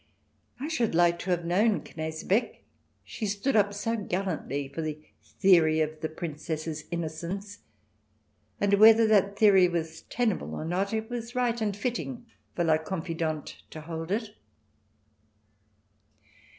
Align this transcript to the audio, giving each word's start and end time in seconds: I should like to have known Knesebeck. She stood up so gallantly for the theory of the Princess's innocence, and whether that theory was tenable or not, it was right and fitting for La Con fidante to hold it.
I 0.59 0.67
should 0.67 0.95
like 0.95 1.19
to 1.19 1.29
have 1.29 1.45
known 1.45 1.81
Knesebeck. 1.81 2.63
She 3.03 3.27
stood 3.27 3.55
up 3.55 3.71
so 3.71 3.95
gallantly 3.97 4.67
for 4.67 4.81
the 4.81 4.97
theory 5.21 5.79
of 5.79 6.01
the 6.01 6.09
Princess's 6.09 6.85
innocence, 6.89 7.59
and 8.59 8.73
whether 8.79 9.05
that 9.05 9.37
theory 9.37 9.67
was 9.67 10.01
tenable 10.09 10.55
or 10.55 10.65
not, 10.65 10.91
it 10.91 11.07
was 11.11 11.35
right 11.35 11.61
and 11.61 11.77
fitting 11.77 12.25
for 12.55 12.63
La 12.63 12.79
Con 12.79 13.03
fidante 13.03 13.57
to 13.69 13.81
hold 13.81 14.11
it. 14.11 14.33